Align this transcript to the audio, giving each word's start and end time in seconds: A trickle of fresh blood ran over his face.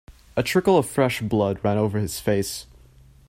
A 0.35 0.41
trickle 0.41 0.79
of 0.79 0.89
fresh 0.89 1.21
blood 1.21 1.63
ran 1.63 1.77
over 1.77 1.99
his 1.99 2.19
face. 2.19 2.65